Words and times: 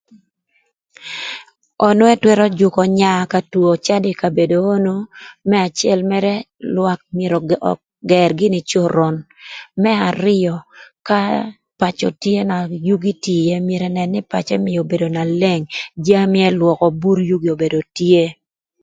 Onu 1.87 2.03
ëtwërö 2.13 2.45
jükö 2.59 2.83
nya 2.99 3.13
ka 3.31 3.39
two 3.51 3.71
cadö 3.85 4.07
kï 4.09 4.13
ï 4.15 4.19
kabedo 4.21 4.57
onu 4.75 4.93
më 5.49 5.57
acël 5.67 5.99
mërë 6.11 6.33
lwak 6.75 6.99
myero 7.15 7.39
ögër 7.71 8.31
gïnï 8.39 8.61
coron. 8.69 9.15
Më 9.81 9.91
arïö 10.09 10.53
ka 11.07 11.19
pacö 11.79 12.07
tye 12.21 12.39
na 12.49 12.57
yugi 12.87 13.13
tye 13.23 13.35
ïë 13.47 13.57
myero 13.67 13.85
ënën 13.89 14.09
nï 14.13 14.27
pacö 14.31 14.53
ëmïö 14.59 14.79
obedo 14.83 15.07
na 15.15 15.23
leng 15.41 15.63
jami 16.05 16.39
ëlwökö 16.49 16.87
bur 17.01 17.17
yugi 17.29 17.49
obedo 17.55 17.79
tye. 17.97 18.23